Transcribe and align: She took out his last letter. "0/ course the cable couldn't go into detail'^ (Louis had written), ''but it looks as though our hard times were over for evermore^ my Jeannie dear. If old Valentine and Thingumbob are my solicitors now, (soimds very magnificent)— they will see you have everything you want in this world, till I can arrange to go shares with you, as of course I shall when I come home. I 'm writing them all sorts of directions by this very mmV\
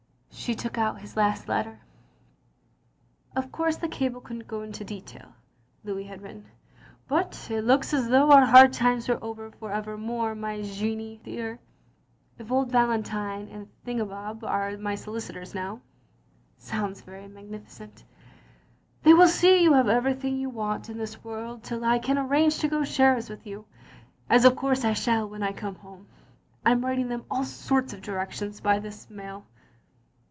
She 0.33 0.55
took 0.55 0.75
out 0.77 0.99
his 1.01 1.15
last 1.15 1.47
letter. 1.47 1.79
"0/ 3.37 3.51
course 3.51 3.77
the 3.77 3.87
cable 3.87 4.19
couldn't 4.21 4.47
go 4.47 4.63
into 4.63 4.83
detail'^ 4.83 5.33
(Louis 5.83 6.05
had 6.05 6.23
written), 6.23 6.45
''but 7.07 7.51
it 7.51 7.61
looks 7.61 7.93
as 7.93 8.09
though 8.09 8.31
our 8.31 8.45
hard 8.45 8.73
times 8.73 9.07
were 9.07 9.23
over 9.23 9.51
for 9.51 9.69
evermore^ 9.69 10.35
my 10.37 10.61
Jeannie 10.63 11.21
dear. 11.23 11.59
If 12.39 12.51
old 12.51 12.71
Valentine 12.71 13.49
and 13.49 13.67
Thingumbob 13.85 14.43
are 14.43 14.77
my 14.77 14.95
solicitors 14.95 15.53
now, 15.53 15.81
(soimds 16.59 17.03
very 17.03 17.27
magnificent)— 17.27 18.03
they 19.03 19.13
will 19.13 19.27
see 19.29 19.61
you 19.61 19.73
have 19.73 19.89
everything 19.89 20.37
you 20.37 20.49
want 20.49 20.89
in 20.89 20.97
this 20.97 21.23
world, 21.23 21.61
till 21.63 21.85
I 21.85 21.99
can 21.99 22.17
arrange 22.17 22.57
to 22.59 22.67
go 22.67 22.83
shares 22.83 23.29
with 23.29 23.45
you, 23.45 23.65
as 24.27 24.43
of 24.43 24.55
course 24.55 24.83
I 24.85 24.93
shall 24.93 25.29
when 25.29 25.43
I 25.43 25.51
come 25.51 25.75
home. 25.75 26.07
I 26.65 26.71
'm 26.71 26.83
writing 26.83 27.09
them 27.09 27.25
all 27.29 27.43
sorts 27.45 27.93
of 27.93 28.01
directions 28.01 28.59
by 28.59 28.79
this 28.79 29.05
very 29.05 29.21
mmV\ 29.27 29.43